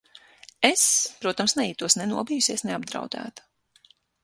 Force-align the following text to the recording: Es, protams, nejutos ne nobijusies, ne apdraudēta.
Es, 0.69 0.85
protams, 1.25 1.53
nejutos 1.61 1.97
ne 2.01 2.09
nobijusies, 2.15 2.67
ne 2.69 2.77
apdraudēta. 2.81 3.49